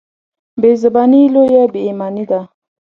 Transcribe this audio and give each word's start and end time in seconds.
بېزباني 0.61 1.21
لویه 1.33 1.63
بېايماني 1.73 2.23
ده. 2.29 2.41